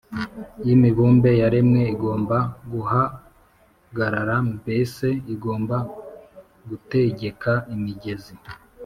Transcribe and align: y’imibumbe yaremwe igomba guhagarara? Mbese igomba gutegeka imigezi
y’imibumbe 0.65 1.29
yaremwe 1.41 1.81
igomba 1.93 2.37
guhagarara? 2.71 4.35
Mbese 4.57 5.07
igomba 5.33 5.77
gutegeka 6.67 7.51
imigezi 7.75 8.33